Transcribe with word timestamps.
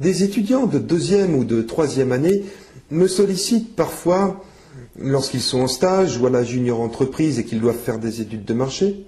Des 0.00 0.24
étudiants 0.24 0.66
de 0.66 0.78
deuxième 0.78 1.34
ou 1.36 1.44
de 1.44 1.62
troisième 1.62 2.12
année 2.12 2.44
me 2.90 3.06
sollicitent 3.06 3.76
parfois 3.76 4.44
lorsqu'ils 4.98 5.40
sont 5.40 5.60
en 5.60 5.68
stage 5.68 6.18
ou 6.18 6.26
à 6.26 6.30
la 6.30 6.44
junior 6.44 6.80
entreprise 6.80 7.38
et 7.38 7.44
qu'ils 7.44 7.60
doivent 7.60 7.78
faire 7.78 7.98
des 7.98 8.20
études 8.20 8.44
de 8.44 8.54
marché, 8.54 9.06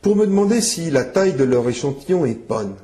pour 0.00 0.16
me 0.16 0.26
demander 0.26 0.60
si 0.60 0.90
la 0.90 1.04
taille 1.04 1.34
de 1.34 1.44
leur 1.44 1.68
échantillon 1.68 2.24
est 2.24 2.48
bonne. 2.48 2.74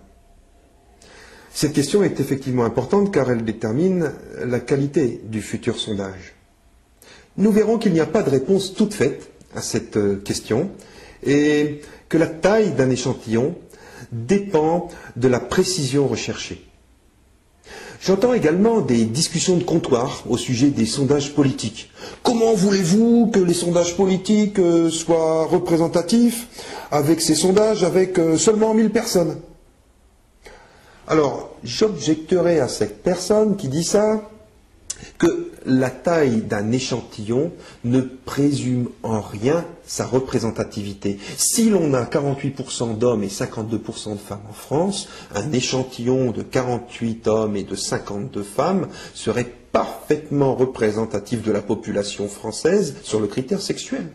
Cette 1.52 1.73
question 1.73 2.05
est 2.05 2.20
effectivement 2.20 2.64
importante 2.64 3.12
car 3.12 3.30
elle 3.30 3.45
détermine 3.45 4.12
la 4.45 4.61
qualité 4.61 5.20
du 5.25 5.43
futur 5.43 5.79
sondage. 5.79 6.34
Nous 7.36 7.50
verrons 7.50 7.79
qu'il 7.79 7.93
n'y 7.93 8.00
a 8.00 8.07
pas 8.07 8.23
de 8.23 8.30
réponse 8.30 8.75
toute 8.75 8.95
faite 8.95 9.30
à 9.55 9.62
cette 9.62 9.96
euh, 9.96 10.16
question 10.16 10.70
et 11.25 11.80
que 12.09 12.18
la 12.18 12.27
taille 12.27 12.73
d'un 12.73 12.91
échantillon 12.91 13.57
dépend 14.12 14.89
de 15.16 15.29
la 15.29 15.41
précision 15.41 16.06
recherchée. 16.06 16.67
J'entends 18.01 18.33
également 18.33 18.80
des 18.80 19.05
discussions 19.05 19.57
de 19.57 19.65
comptoir 19.65 20.23
au 20.29 20.37
sujet 20.37 20.69
des 20.69 20.87
sondages 20.87 21.34
politiques. 21.34 21.91
Comment 22.23 22.55
voulez-vous 22.55 23.30
que 23.33 23.41
les 23.41 23.55
sondages 23.55 23.97
politiques 23.97 24.61
euh, 24.61 24.89
soient 24.89 25.47
représentatifs 25.47 26.47
avec 26.92 27.20
ces 27.20 27.34
sondages 27.34 27.83
avec 27.83 28.19
euh, 28.19 28.37
seulement 28.37 28.73
1000 28.73 28.91
personnes? 28.91 29.41
Alors, 31.09 31.56
j'objecterai 31.65 32.61
à 32.61 32.69
cette 32.69 33.03
personne 33.03 33.56
qui 33.56 33.69
dit 33.69 33.84
ça 33.84 34.23
que 35.19 35.51
la 35.68 35.90
taille 35.90 36.42
d'un 36.42 36.72
échantillon 36.72 37.52
ne 37.84 38.00
présume 38.00 38.88
en 39.02 39.20
rien 39.20 39.64
sa 39.86 40.06
représentativité. 40.06 41.18
Si 41.36 41.70
l'on 41.70 41.94
a 41.94 42.04
48% 42.04 42.98
d'hommes 42.98 43.22
et 43.22 43.28
52% 43.28 44.12
de 44.12 44.18
femmes 44.18 44.41
en 44.48 44.52
France, 44.52 45.08
un 45.34 45.52
échantillon 45.52 46.30
de 46.30 46.42
48 46.42 47.28
hommes 47.28 47.56
et 47.56 47.64
de 47.64 47.75
52 47.75 48.42
femmes 48.42 48.88
serait 49.14 49.52
parfaitement 49.72 50.55
représentatif 50.55 51.42
de 51.42 51.52
la 51.52 51.60
population 51.60 52.28
française 52.28 52.97
sur 53.03 53.20
le 53.20 53.27
critère 53.27 53.60
sexuel. 53.60 54.06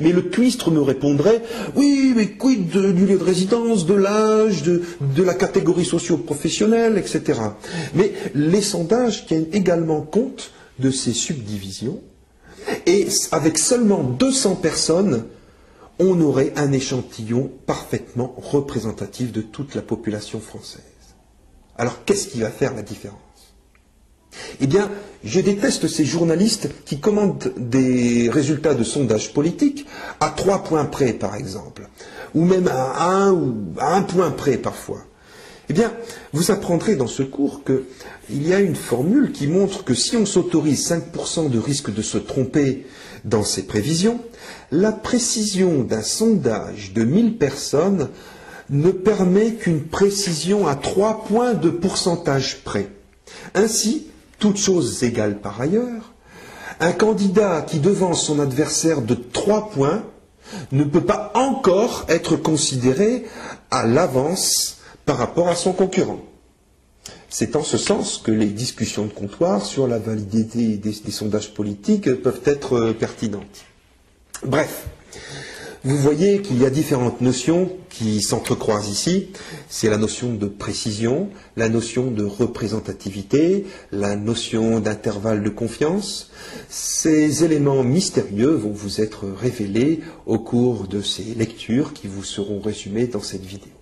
Mais 0.00 0.12
le 0.12 0.22
cuistre 0.22 0.70
me 0.70 0.80
répondrait 0.80 1.42
Oui, 1.74 2.12
mais 2.14 2.28
quid 2.28 2.68
du 2.68 3.06
lieu 3.06 3.18
de 3.18 3.24
résidence, 3.24 3.86
de 3.86 3.94
l'âge, 3.94 4.62
de, 4.62 4.82
de, 5.00 5.22
la 5.22 5.34
catégorie 5.34 5.86
socio-professionnelle, 5.86 6.98
etc. 6.98 7.40
Mais 7.94 8.12
les 8.34 8.60
sondages 8.60 9.26
tiennent 9.26 9.48
également 9.52 10.02
compte 10.02 10.52
de 10.80 10.90
ces 10.90 11.12
subdivisions, 11.12 12.00
et 12.86 13.08
avec 13.32 13.58
seulement 13.58 14.02
200 14.02 14.56
personnes, 14.56 15.24
on 15.98 16.20
aurait 16.20 16.52
un 16.56 16.72
échantillon 16.72 17.50
parfaitement 17.66 18.34
représentatif 18.36 19.32
de 19.32 19.42
toute 19.42 19.74
la 19.74 19.82
population 19.82 20.40
française. 20.40 20.82
Alors 21.76 22.04
qu'est-ce 22.04 22.28
qui 22.28 22.40
va 22.40 22.50
faire 22.50 22.74
la 22.74 22.82
différence? 22.82 23.18
Eh 24.60 24.66
bien, 24.66 24.90
je 25.24 25.40
déteste 25.40 25.88
ces 25.88 26.04
journalistes 26.04 26.68
qui 26.84 27.00
commandent 27.00 27.52
des 27.56 28.30
résultats 28.30 28.74
de 28.74 28.84
sondages 28.84 29.32
politiques 29.32 29.86
à 30.20 30.30
trois 30.30 30.62
points 30.64 30.84
près, 30.84 31.12
par 31.12 31.34
exemple, 31.34 31.88
ou 32.34 32.44
même 32.44 32.68
à 32.68 33.10
un, 33.10 33.32
ou 33.32 33.54
à 33.78 33.94
un 33.94 34.02
point 34.02 34.30
près 34.30 34.56
parfois. 34.56 35.04
Eh 35.70 35.72
bien, 35.72 35.92
vous 36.32 36.50
apprendrez 36.50 36.96
dans 36.96 37.06
ce 37.06 37.22
cours 37.22 37.62
qu'il 37.62 38.48
y 38.48 38.52
a 38.52 38.58
une 38.58 38.74
formule 38.74 39.30
qui 39.30 39.46
montre 39.46 39.84
que 39.84 39.94
si 39.94 40.16
on 40.16 40.26
s'autorise 40.26 40.90
5% 40.90 41.48
de 41.48 41.60
risque 41.60 41.94
de 41.94 42.02
se 42.02 42.18
tromper 42.18 42.86
dans 43.24 43.44
ses 43.44 43.62
prévisions, 43.62 44.20
la 44.72 44.90
précision 44.90 45.84
d'un 45.84 46.02
sondage 46.02 46.92
de 46.92 47.04
1000 47.04 47.38
personnes 47.38 48.08
ne 48.68 48.90
permet 48.90 49.54
qu'une 49.54 49.84
précision 49.84 50.66
à 50.66 50.74
3 50.74 51.22
points 51.28 51.54
de 51.54 51.70
pourcentage 51.70 52.62
près. 52.64 52.88
Ainsi, 53.54 54.08
toutes 54.40 54.58
choses 54.58 55.04
égales 55.04 55.38
par 55.38 55.60
ailleurs, 55.60 56.14
un 56.80 56.90
candidat 56.90 57.62
qui 57.62 57.78
devance 57.78 58.24
son 58.24 58.40
adversaire 58.40 59.02
de 59.02 59.14
trois 59.14 59.70
points 59.70 60.02
ne 60.72 60.82
peut 60.82 61.04
pas 61.04 61.30
encore 61.36 62.06
être 62.08 62.34
considéré 62.34 63.24
à 63.70 63.86
l'avance 63.86 64.79
par 65.06 65.18
rapport 65.18 65.48
à 65.48 65.54
son 65.54 65.72
concurrent. 65.72 66.20
C'est 67.28 67.56
en 67.56 67.62
ce 67.62 67.78
sens 67.78 68.18
que 68.18 68.32
les 68.32 68.46
discussions 68.46 69.06
de 69.06 69.12
comptoir 69.12 69.64
sur 69.64 69.86
la 69.86 69.98
validité 69.98 70.76
des, 70.76 70.92
sondages 71.10 71.54
politiques 71.54 72.12
peuvent 72.22 72.42
être 72.44 72.92
pertinentes. 72.92 73.64
Bref, 74.44 74.86
vous 75.82 75.96
voyez 75.96 76.42
qu'il 76.42 76.60
y 76.60 76.66
a 76.66 76.70
différentes 76.70 77.20
notions 77.20 77.70
qui 77.88 78.20
s'entrecroisent 78.20 78.90
ici. 78.90 79.28
C'est 79.68 79.88
la 79.88 79.96
notion 79.96 80.34
de 80.34 80.46
précision, 80.46 81.30
la 81.56 81.68
notion 81.68 82.10
de 82.10 82.24
représentativité, 82.24 83.66
la 83.92 84.16
notion 84.16 84.80
d'intervalle 84.80 85.42
de 85.42 85.48
confiance. 85.48 86.30
Ces 86.68 87.44
éléments 87.44 87.82
mystérieux 87.82 88.52
vont 88.52 88.72
vous 88.72 89.00
être 89.00 89.26
révélés 89.26 90.00
au 90.26 90.38
cours 90.38 90.86
de 90.86 91.00
ces 91.00 91.34
lectures 91.34 91.94
qui 91.94 92.08
vous 92.08 92.24
seront 92.24 92.60
résumées 92.60 93.06
dans 93.06 93.22
cette 93.22 93.44
vidéo. 93.44 93.79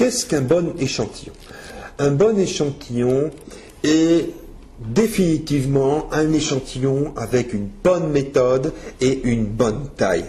Qu'est-ce 0.00 0.24
qu'un 0.24 0.40
bon 0.40 0.72
échantillon? 0.78 1.34
Un 1.98 2.12
bon 2.12 2.38
échantillon 2.38 3.30
est 3.84 4.30
définitivement 4.78 6.10
un 6.10 6.32
échantillon 6.32 7.12
avec 7.18 7.52
une 7.52 7.68
bonne 7.84 8.10
méthode 8.10 8.72
et 9.02 9.20
une 9.24 9.44
bonne 9.44 9.90
taille. 9.98 10.24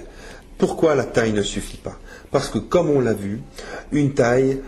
Pourquoi 0.58 0.94
la 0.94 1.06
taille 1.06 1.32
ne 1.32 1.42
suffit 1.42 1.78
pas? 1.78 1.98
Parce 2.32 2.50
que, 2.50 2.58
comme 2.58 2.90
on 2.90 3.00
l'a 3.00 3.14
vu, 3.14 3.40
une 3.94 4.14
taille 4.14 4.60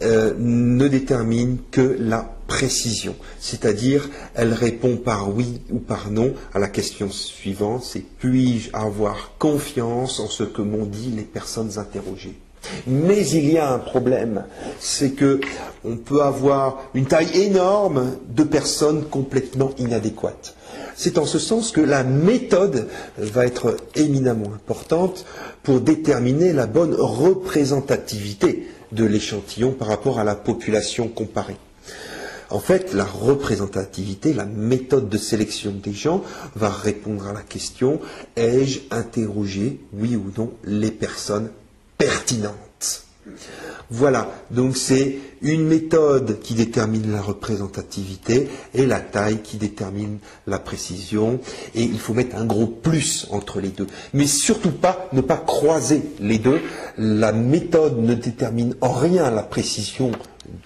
euh, 0.00 0.32
ne 0.38 0.88
détermine 0.88 1.58
que 1.70 1.98
la 2.00 2.34
précision, 2.46 3.16
c'est-à-dire 3.40 4.08
elle 4.34 4.54
répond 4.54 4.96
par 4.96 5.36
oui 5.36 5.60
ou 5.70 5.80
par 5.80 6.10
non 6.10 6.32
à 6.54 6.58
la 6.58 6.68
question 6.68 7.10
suivante, 7.10 7.84
c'est 7.84 8.04
puis-je 8.18 8.70
avoir 8.72 9.32
confiance 9.38 10.18
en 10.18 10.28
ce 10.28 10.44
que 10.44 10.62
m'ont 10.62 10.86
dit 10.86 11.12
les 11.14 11.24
personnes 11.24 11.78
interrogées? 11.78 12.38
Mais 12.86 13.26
il 13.28 13.50
y 13.50 13.58
a 13.58 13.72
un 13.72 13.78
problème, 13.78 14.44
c'est 14.78 15.10
que 15.10 15.40
on 15.84 15.96
peut 15.96 16.22
avoir 16.22 16.84
une 16.94 17.06
taille 17.06 17.34
énorme 17.34 18.16
de 18.28 18.42
personnes 18.42 19.04
complètement 19.04 19.70
inadéquates. 19.78 20.54
C'est 20.94 21.16
en 21.16 21.24
ce 21.24 21.38
sens 21.38 21.72
que 21.72 21.80
la 21.80 22.04
méthode 22.04 22.88
va 23.16 23.46
être 23.46 23.76
éminemment 23.94 24.52
importante 24.54 25.24
pour 25.62 25.80
déterminer 25.80 26.52
la 26.52 26.66
bonne 26.66 26.94
représentativité 26.94 28.68
de 28.92 29.04
l'échantillon 29.04 29.72
par 29.72 29.88
rapport 29.88 30.18
à 30.18 30.24
la 30.24 30.34
population 30.34 31.08
comparée. 31.08 31.56
En 32.50 32.58
fait, 32.58 32.92
la 32.92 33.04
représentativité, 33.04 34.32
la 34.32 34.44
méthode 34.44 35.08
de 35.08 35.16
sélection 35.16 35.70
des 35.70 35.92
gens 35.92 36.22
va 36.56 36.68
répondre 36.68 37.28
à 37.28 37.32
la 37.32 37.42
question 37.42 38.00
ai-je 38.36 38.80
interrogé, 38.90 39.80
oui 39.92 40.16
ou 40.16 40.32
non, 40.36 40.50
les 40.64 40.90
personnes 40.90 41.50
pertinente. 42.00 43.04
Voilà, 43.90 44.30
donc 44.50 44.76
c'est 44.76 45.18
une 45.42 45.66
méthode 45.66 46.40
qui 46.40 46.54
détermine 46.54 47.12
la 47.12 47.20
représentativité 47.20 48.48
et 48.72 48.86
la 48.86 49.00
taille 49.00 49.42
qui 49.42 49.58
détermine 49.58 50.18
la 50.46 50.58
précision. 50.58 51.40
Et 51.74 51.82
il 51.82 51.98
faut 51.98 52.14
mettre 52.14 52.36
un 52.36 52.46
gros 52.46 52.68
plus 52.68 53.26
entre 53.30 53.60
les 53.60 53.68
deux. 53.68 53.86
Mais 54.14 54.26
surtout 54.26 54.70
pas 54.70 55.08
ne 55.12 55.20
pas 55.20 55.36
croiser 55.36 56.02
les 56.20 56.38
deux. 56.38 56.60
La 56.96 57.32
méthode 57.32 57.98
ne 57.98 58.14
détermine 58.14 58.76
en 58.80 58.92
rien 58.92 59.30
la 59.30 59.42
précision 59.42 60.12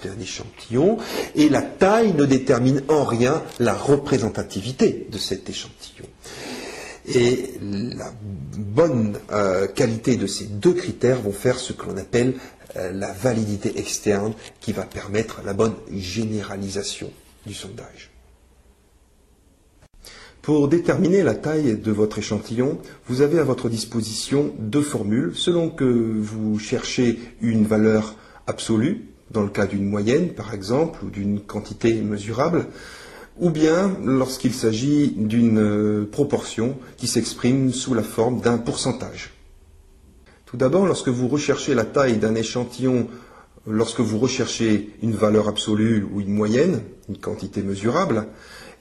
d'un 0.05 0.21
échantillon 0.21 0.99
et 1.34 1.49
la 1.49 1.62
taille 1.62 2.12
ne 2.12 2.25
détermine 2.25 2.83
en 2.89 3.05
rien 3.05 3.43
la 3.59 3.75
représentativité 3.75 5.09
de 5.11 5.19
cet 5.19 5.50
échantillon. 5.50 6.06
Et 7.07 7.55
la 7.61 8.13
bonne 8.57 9.19
euh, 9.31 9.67
qualité 9.67 10.17
de 10.17 10.27
ces 10.27 10.47
deux 10.47 10.73
critères 10.73 11.21
vont 11.21 11.33
faire 11.33 11.59
ce 11.59 11.73
que 11.73 11.87
l'on 11.87 11.97
appelle 11.99 12.35
euh, 12.77 12.93
la 12.93 13.12
validité 13.12 13.79
externe 13.79 14.33
qui 14.61 14.73
va 14.73 14.85
permettre 14.85 15.43
la 15.45 15.53
bonne 15.53 15.75
généralisation 15.93 17.11
du 17.47 17.53
sondage. 17.53 18.11
Pour 20.41 20.69
déterminer 20.69 21.23
la 21.23 21.35
taille 21.35 21.79
de 21.79 21.91
votre 21.91 22.19
échantillon, 22.19 22.79
vous 23.07 23.23
avez 23.23 23.39
à 23.39 23.45
votre 23.45 23.69
disposition 23.69 24.55
deux 24.59 24.83
formules. 24.83 25.33
Selon 25.35 25.71
que 25.71 25.85
vous 25.85 26.59
cherchez 26.59 27.19
une 27.41 27.65
valeur 27.65 28.15
absolue, 28.47 29.07
dans 29.31 29.43
le 29.43 29.49
cas 29.49 29.67
d'une 29.67 29.87
moyenne 29.87 30.35
par 30.35 30.53
exemple, 30.53 31.05
ou 31.05 31.09
d'une 31.09 31.41
quantité 31.41 31.95
mesurable, 31.95 32.67
ou 33.39 33.51
bien 33.51 33.97
lorsqu'il 34.05 34.55
s'agit 34.55 35.13
d'une 35.17 35.59
euh, 35.59 36.09
proportion 36.11 36.77
qui 36.97 37.07
s'exprime 37.07 37.73
sous 37.73 37.95
la 37.95 38.03
forme 38.03 38.41
d'un 38.41 38.59
pourcentage. 38.59 39.33
Tout 40.47 40.57
d'abord, 40.57 40.87
lorsque 40.87 41.09
vous 41.09 41.27
recherchez 41.27 41.75
la 41.75 41.85
taille 41.85 42.19
d'un 42.19 42.35
échantillon, 42.37 43.09
lorsque 43.67 44.01
vous 44.01 44.19
recherchez 44.19 44.91
une 45.03 45.13
valeur 45.13 45.49
absolue 45.49 46.07
ou 46.13 46.21
une 46.21 46.33
moyenne, 46.33 46.83
une 47.09 47.19
quantité 47.19 47.63
mesurable, 47.63 48.29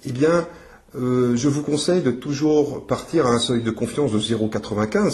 eh 0.05 0.11
bien, 0.11 0.47
euh, 0.95 1.35
je 1.35 1.49
vous 1.49 1.63
conseille 1.63 2.01
de 2.01 2.11
toujours 2.11 2.85
partir 2.85 3.25
à 3.25 3.31
un 3.31 3.39
seuil 3.39 3.63
de 3.63 3.71
confiance 3.71 4.11
de 4.11 4.19
0,95, 4.19 5.09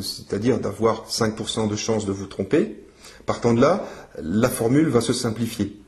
c'est-à-dire 0.00 0.58
d'avoir 0.58 1.06
5% 1.08 1.68
de 1.68 1.76
chance 1.76 2.06
de 2.06 2.12
vous 2.12 2.26
tromper. 2.26 2.84
Partant 3.26 3.54
de 3.54 3.60
là, 3.60 3.84
la 4.20 4.48
formule 4.48 4.88
va 4.88 5.00
se 5.00 5.12
simplifier. 5.12 5.80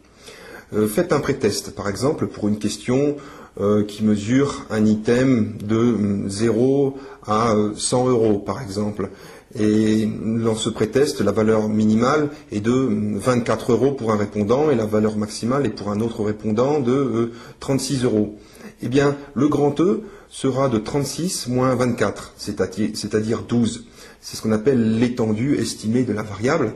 Euh, 0.74 0.88
faites 0.88 1.12
un 1.12 1.20
pré-test, 1.20 1.74
par 1.74 1.88
exemple, 1.88 2.26
pour 2.26 2.48
une 2.48 2.58
question 2.58 3.16
euh, 3.60 3.84
qui 3.84 4.04
mesure 4.04 4.64
un 4.70 4.84
item 4.86 5.54
de 5.62 6.28
0 6.28 6.96
à 7.26 7.54
100 7.76 8.08
euros, 8.08 8.38
par 8.38 8.62
exemple. 8.62 9.10
Et 9.58 10.08
dans 10.24 10.54
ce 10.54 10.70
pré-test, 10.70 11.20
la 11.20 11.32
valeur 11.32 11.68
minimale 11.68 12.30
est 12.50 12.60
de 12.60 12.88
24 13.18 13.72
euros 13.72 13.92
pour 13.92 14.10
un 14.10 14.16
répondant 14.16 14.70
et 14.70 14.74
la 14.74 14.86
valeur 14.86 15.16
maximale 15.18 15.66
est 15.66 15.70
pour 15.70 15.90
un 15.90 16.00
autre 16.00 16.22
répondant 16.22 16.80
de 16.80 17.32
36 17.60 18.04
euros. 18.04 18.38
Eh 18.80 18.88
bien, 18.88 19.16
le 19.34 19.48
grand 19.48 19.78
E 19.80 20.02
sera 20.30 20.70
de 20.70 20.78
36 20.78 21.48
moins 21.48 21.74
24, 21.74 22.32
c'est-à-dire 22.38 23.42
12. 23.46 23.84
C'est 24.24 24.36
ce 24.36 24.42
qu'on 24.42 24.52
appelle 24.52 25.00
l'étendue 25.00 25.56
estimée 25.56 26.04
de 26.04 26.12
la 26.12 26.22
variable. 26.22 26.74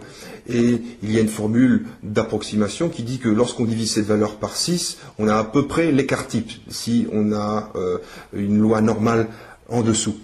Et 0.48 0.82
il 1.02 1.12
y 1.12 1.16
a 1.16 1.20
une 1.20 1.28
formule 1.28 1.86
d'approximation 2.02 2.88
qui 2.88 3.04
dit 3.04 3.18
que 3.18 3.28
lorsqu'on 3.28 3.64
divise 3.64 3.92
cette 3.94 4.06
valeur 4.06 4.36
par 4.36 4.56
6, 4.56 4.98
on 5.20 5.28
a 5.28 5.36
à 5.36 5.44
peu 5.44 5.68
près 5.68 5.92
l'écart 5.92 6.26
type, 6.26 6.50
si 6.68 7.06
on 7.12 7.32
a 7.32 7.70
euh, 7.76 7.98
une 8.32 8.58
loi 8.58 8.80
normale 8.80 9.28
en 9.68 9.82
dessous. 9.82 10.16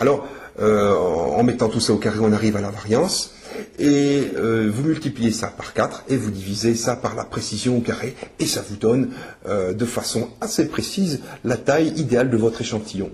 Alors, 0.00 0.26
euh, 0.60 0.92
en 0.92 1.44
mettant 1.44 1.68
tout 1.68 1.80
ça 1.80 1.92
au 1.92 1.96
carré, 1.96 2.18
on 2.20 2.32
arrive 2.32 2.56
à 2.56 2.60
la 2.60 2.70
variance. 2.70 3.34
Et 3.78 4.30
euh, 4.36 4.68
vous 4.72 4.82
multipliez 4.82 5.30
ça 5.30 5.46
par 5.46 5.74
4 5.74 6.04
et 6.08 6.16
vous 6.16 6.32
divisez 6.32 6.74
ça 6.74 6.96
par 6.96 7.14
la 7.14 7.22
précision 7.22 7.78
au 7.78 7.82
carré. 7.82 8.16
Et 8.40 8.46
ça 8.46 8.64
vous 8.68 8.76
donne 8.76 9.10
de 9.46 9.84
façon 9.84 10.28
assez 10.40 10.66
précise 10.66 11.20
la 11.44 11.56
taille 11.56 11.92
idéale 11.96 12.30
de 12.30 12.36
votre 12.36 12.60
échantillon 12.60 13.10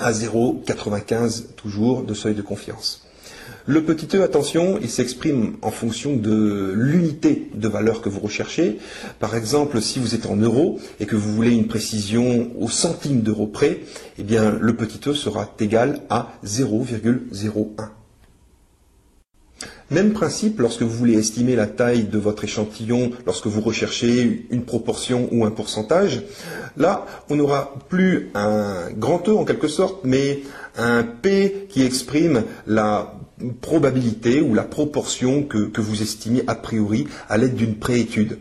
à 0.00 0.12
0,95 0.12 1.54
toujours 1.56 2.02
de 2.02 2.14
seuil 2.14 2.34
de 2.34 2.42
confiance. 2.42 3.02
Le 3.66 3.84
petit 3.84 4.16
e, 4.16 4.22
attention, 4.22 4.78
il 4.82 4.90
s'exprime 4.90 5.56
en 5.62 5.70
fonction 5.70 6.16
de 6.16 6.72
l'unité 6.74 7.48
de 7.54 7.68
valeur 7.68 8.00
que 8.02 8.08
vous 8.08 8.18
recherchez. 8.18 8.78
Par 9.20 9.36
exemple, 9.36 9.80
si 9.80 10.00
vous 10.00 10.14
êtes 10.16 10.26
en 10.26 10.36
euros 10.36 10.80
et 10.98 11.06
que 11.06 11.14
vous 11.14 11.32
voulez 11.32 11.52
une 11.52 11.68
précision 11.68 12.50
au 12.58 12.68
centime 12.68 13.20
d'euro 13.22 13.46
près, 13.46 13.80
eh 14.18 14.24
bien, 14.24 14.58
le 14.60 14.74
petit 14.74 15.08
e 15.08 15.14
sera 15.14 15.54
égal 15.60 16.00
à 16.10 16.32
0,01. 16.44 18.01
Même 19.92 20.12
principe 20.14 20.58
lorsque 20.58 20.82
vous 20.82 20.96
voulez 20.96 21.18
estimer 21.18 21.54
la 21.54 21.66
taille 21.66 22.04
de 22.04 22.18
votre 22.18 22.44
échantillon, 22.44 23.10
lorsque 23.26 23.46
vous 23.46 23.60
recherchez 23.60 24.46
une 24.50 24.64
proportion 24.64 25.28
ou 25.32 25.44
un 25.44 25.50
pourcentage. 25.50 26.22
Là, 26.78 27.04
on 27.28 27.36
n'aura 27.36 27.74
plus 27.90 28.30
un 28.34 28.90
grand 28.96 29.28
E 29.28 29.36
en 29.36 29.44
quelque 29.44 29.68
sorte, 29.68 30.00
mais 30.04 30.40
un 30.78 31.02
P 31.02 31.66
qui 31.68 31.82
exprime 31.82 32.44
la 32.66 33.14
probabilité 33.60 34.40
ou 34.40 34.54
la 34.54 34.62
proportion 34.62 35.42
que, 35.42 35.80
vous 35.80 36.00
estimez 36.00 36.42
a 36.46 36.54
priori 36.54 37.06
à 37.28 37.36
l'aide 37.36 37.54
d'une 37.54 37.74
préétude. 37.74 38.38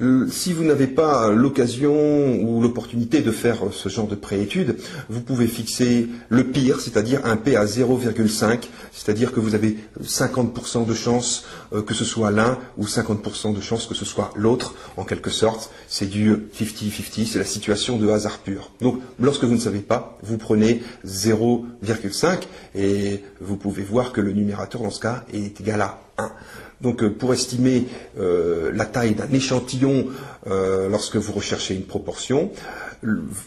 Euh, 0.00 0.26
si 0.28 0.52
vous 0.52 0.64
n'avez 0.64 0.86
pas 0.86 1.30
l'occasion 1.30 2.40
ou 2.40 2.60
l'opportunité 2.62 3.20
de 3.20 3.30
faire 3.30 3.58
ce 3.72 3.88
genre 3.88 4.06
de 4.06 4.14
préétude, 4.14 4.76
vous 5.08 5.20
pouvez 5.20 5.46
fixer 5.46 6.08
le 6.28 6.44
pire, 6.44 6.80
c'est-à-dire 6.80 7.20
un 7.24 7.36
P 7.36 7.56
à 7.56 7.64
0,5, 7.64 8.68
c'est-à-dire 8.92 9.32
que 9.32 9.40
vous 9.40 9.54
avez 9.54 9.76
50% 10.02 10.86
de 10.86 10.94
chance 10.94 11.44
euh, 11.72 11.82
que 11.82 11.94
ce 11.94 12.04
soit 12.04 12.30
l'un 12.30 12.58
ou 12.78 12.84
50% 12.84 13.54
de 13.54 13.60
chance 13.60 13.86
que 13.86 13.94
ce 13.94 14.04
soit 14.04 14.30
l'autre, 14.36 14.74
en 14.96 15.04
quelque 15.04 15.30
sorte. 15.30 15.70
C'est 15.88 16.08
du 16.08 16.32
50-50, 16.34 17.26
c'est 17.26 17.38
la 17.38 17.44
situation 17.44 17.96
de 17.96 18.08
hasard 18.08 18.38
pur. 18.38 18.70
Donc, 18.80 19.00
lorsque 19.18 19.44
vous 19.44 19.54
ne 19.54 19.60
savez 19.60 19.80
pas, 19.80 20.18
vous 20.22 20.38
prenez 20.38 20.82
0,5 21.06 22.42
et 22.74 23.22
vous 23.40 23.56
pouvez 23.56 23.82
voir 23.82 24.12
que 24.12 24.20
le 24.20 24.32
numérateur 24.32 24.82
dans 24.82 24.90
ce 24.90 25.00
cas 25.00 25.24
est 25.32 25.60
égal 25.60 25.80
à 25.80 26.00
1. 26.18 26.32
Donc 26.80 27.02
euh, 27.02 27.10
pour 27.10 27.32
estimer 27.32 27.86
euh, 28.18 28.72
la 28.74 28.84
taille 28.84 29.14
d'un 29.14 29.30
échantillon 29.32 30.06
euh, 30.48 30.88
lorsque 30.88 31.16
vous 31.16 31.32
recherchez 31.32 31.74
une 31.74 31.84
proportion, 31.84 32.50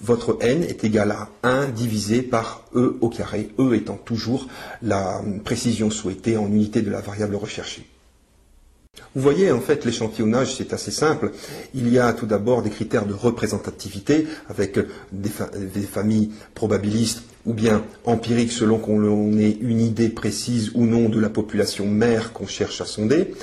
votre 0.02 0.38
n 0.42 0.64
est 0.64 0.84
égal 0.84 1.12
à 1.12 1.30
1 1.44 1.68
divisé 1.68 2.22
par 2.22 2.64
e 2.76 2.98
au 3.02 3.10
carré, 3.10 3.50
e 3.60 3.74
étant 3.74 3.96
toujours 3.96 4.48
la 4.82 5.22
précision 5.44 5.90
souhaitée 5.90 6.38
en 6.38 6.48
unité 6.48 6.82
de 6.82 6.92
la 6.92 7.00
variable 7.02 7.36
recherchée. 7.36 7.86
Vous 9.16 9.22
voyez, 9.22 9.50
en 9.52 9.62
fait, 9.62 9.86
l'échantillonnage, 9.86 10.56
c'est 10.56 10.74
assez 10.74 10.92
simple. 10.92 11.32
Il 11.74 11.88
y 11.88 12.00
a 12.00 12.12
tout 12.12 12.26
d'abord 12.26 12.62
des 12.62 12.70
critères 12.70 13.06
de 13.06 13.14
représentativité 13.14 14.28
avec 14.50 14.78
des, 15.14 15.30
familles 15.82 16.32
probabilistes 16.54 17.24
ou 17.46 17.54
bien 17.54 17.84
empiriques 18.04 18.52
selon 18.52 18.78
qu'on 18.78 19.38
ait 19.38 19.58
une 19.62 19.80
idée 19.80 20.10
précise 20.10 20.72
ou 20.74 20.86
non 20.86 21.08
de 21.08 21.20
la 21.20 21.30
population 21.30 21.86
mère 21.86 22.34
qu'on 22.34 22.48
cherche 22.48 22.82
à 22.82 22.86
sonder. 22.86 23.34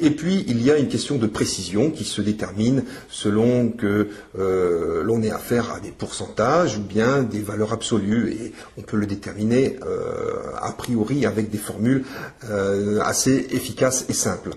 Et 0.00 0.10
puis, 0.10 0.44
il 0.46 0.62
y 0.62 0.70
a 0.70 0.76
une 0.76 0.88
question 0.88 1.16
de 1.16 1.26
précision 1.26 1.90
qui 1.90 2.04
se 2.04 2.20
détermine 2.20 2.84
selon 3.08 3.70
que 3.70 4.08
euh, 4.38 5.02
l'on 5.02 5.22
ait 5.22 5.30
affaire 5.30 5.72
à 5.72 5.80
des 5.80 5.90
pourcentages 5.90 6.76
ou 6.76 6.82
bien 6.82 7.22
des 7.22 7.40
valeurs 7.40 7.72
absolues. 7.72 8.32
Et 8.32 8.52
on 8.76 8.82
peut 8.82 8.98
le 8.98 9.06
déterminer 9.06 9.78
euh, 9.84 10.52
a 10.60 10.70
priori 10.72 11.26
avec 11.26 11.50
des 11.50 11.58
formules 11.58 12.04
euh, 12.44 13.00
assez 13.00 13.48
efficaces 13.50 14.04
et 14.08 14.12
simples. 14.12 14.50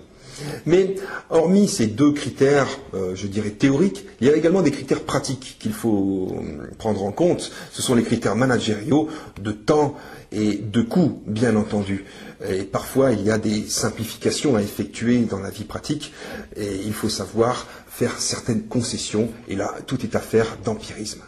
Mais 0.66 0.94
hormis 1.30 1.68
ces 1.68 1.86
deux 1.86 2.12
critères, 2.12 2.68
euh, 2.94 3.14
je 3.14 3.26
dirais 3.26 3.50
théoriques, 3.50 4.04
il 4.20 4.26
y 4.26 4.30
a 4.30 4.36
également 4.36 4.62
des 4.62 4.70
critères 4.70 5.02
pratiques 5.02 5.56
qu'il 5.58 5.72
faut 5.72 6.36
euh, 6.36 6.70
prendre 6.78 7.04
en 7.04 7.12
compte. 7.12 7.52
Ce 7.72 7.82
sont 7.82 7.94
les 7.94 8.02
critères 8.02 8.36
managériaux 8.36 9.08
de 9.40 9.52
temps 9.52 9.94
et 10.30 10.54
de 10.56 10.82
coût, 10.82 11.22
bien 11.26 11.56
entendu. 11.56 12.04
Et 12.48 12.62
parfois, 12.62 13.12
il 13.12 13.22
y 13.22 13.30
a 13.30 13.38
des 13.38 13.68
simplifications 13.68 14.56
à 14.56 14.62
effectuer 14.62 15.18
dans 15.20 15.38
la 15.38 15.50
vie 15.50 15.64
pratique 15.64 16.12
et 16.56 16.80
il 16.84 16.92
faut 16.92 17.08
savoir 17.10 17.66
faire 17.88 18.18
certaines 18.18 18.62
concessions. 18.62 19.28
Et 19.48 19.54
là, 19.54 19.74
tout 19.86 20.02
est 20.02 20.16
affaire 20.16 20.56
d'empirisme. 20.64 21.22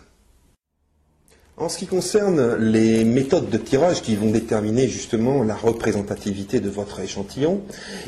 En 1.57 1.69
ce 1.69 1.79
qui 1.79 1.87
concerne 1.87 2.57
les 2.57 3.05
méthodes 3.05 3.49
de 3.49 3.59
tirage 3.59 4.03
qui 4.03 4.17
vont 4.17 4.33
déterminer 4.33 4.89
justement 4.89 5.45
la 5.45 5.55
représentativité 5.55 6.59
de 6.59 6.69
votre 6.69 6.99
échantillon, 6.99 7.61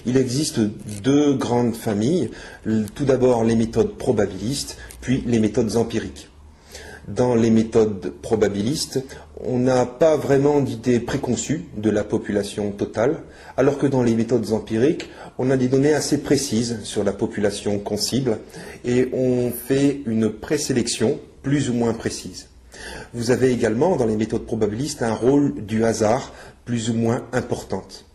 il 0.04 0.16
existe 0.16 0.58
deux 1.04 1.32
grandes 1.34 1.76
familles. 1.76 2.30
Tout 2.96 3.04
d'abord 3.04 3.44
les 3.44 3.54
méthodes 3.54 3.94
probabilistes, 3.94 4.78
puis 5.00 5.22
les 5.28 5.38
méthodes 5.38 5.76
empiriques. 5.76 6.28
Dans 7.06 7.36
les 7.36 7.50
méthodes 7.50 8.14
probabilistes, 8.20 9.04
on 9.44 9.58
n'a 9.58 9.86
pas 9.86 10.16
vraiment 10.16 10.60
d'idée 10.60 10.98
préconçue 10.98 11.66
de 11.76 11.90
la 11.90 12.02
population 12.02 12.72
totale, 12.72 13.22
alors 13.56 13.78
que 13.78 13.86
dans 13.86 14.02
les 14.02 14.16
méthodes 14.16 14.50
empiriques, 14.50 15.08
on 15.38 15.52
a 15.52 15.56
des 15.56 15.68
données 15.68 15.94
assez 15.94 16.18
précises 16.18 16.80
sur 16.82 17.04
la 17.04 17.12
population 17.12 17.78
qu'on 17.78 17.96
cible 17.96 18.38
et 18.84 19.08
on 19.12 19.52
fait 19.52 20.00
une 20.04 20.30
présélection 20.30 21.20
plus 21.44 21.70
ou 21.70 21.74
moins 21.74 21.94
précise. 21.94 22.48
Vous 23.14 23.30
avez 23.30 23.52
également 23.52 23.96
dans 23.96 24.06
les 24.06 24.16
méthodes 24.16 24.46
probabilistes 24.46 25.02
un 25.02 25.14
rôle 25.14 25.64
du 25.64 25.84
hasard 25.84 26.32
plus 26.64 26.90
ou 26.90 26.94
moins 26.94 27.26
importante. 27.32 28.06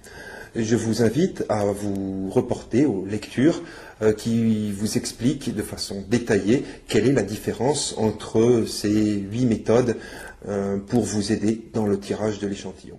Je 0.56 0.75
vous 0.75 1.01
invite 1.01 1.46
à 1.48 1.63
vous 1.63 2.30
reporter 2.30 2.86
aux 2.86 3.06
lectures 3.06 3.62
euh, 4.01 4.12
qui 4.12 4.72
vous 4.72 4.98
expliquent 4.98 5.56
de 5.56 5.62
façon 5.62 6.03
détaillée 6.10 6.65
quelle 6.89 7.08
est 7.08 7.13
la 7.13 7.24
différence 7.24 7.96
entre 7.98 8.65
ces 8.68 9.13
huit 9.13 9.46
méthodes 9.46 9.96
euh, 10.50 10.77
pour 10.77 11.03
vous 11.03 11.32
aider 11.32 11.70
dans 11.74 11.86
le 11.86 11.98
tirage 11.98 12.39
de 12.39 12.48
l'échantillon. 12.48 12.98